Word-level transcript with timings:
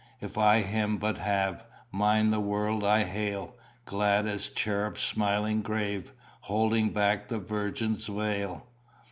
If 0.19 0.35
I 0.35 0.61
Him 0.61 0.97
but 0.97 1.19
have, 1.19 1.63
Mine 1.91 2.31
the 2.31 2.39
world 2.39 2.83
I 2.83 3.03
hail! 3.03 3.53
Glad 3.85 4.25
as 4.25 4.49
cherub 4.49 4.97
smiling 4.97 5.61
grave, 5.61 6.11
Holding 6.39 6.89
back 6.89 7.27
the 7.27 7.37
virgin's 7.37 8.07
veil. 8.07 8.65